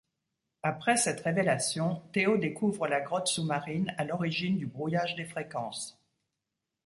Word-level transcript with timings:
Après 0.63 0.97
cette 0.97 1.19
révélation, 1.19 2.01
Théo 2.11 2.35
découvre 2.35 2.87
la 2.87 3.01
grotte 3.01 3.27
sous-marine 3.27 3.93
à 3.99 4.03
l'origine 4.03 4.57
du 4.57 4.65
brouillage 4.65 5.13
des 5.13 5.25
fréquences. 5.25 6.01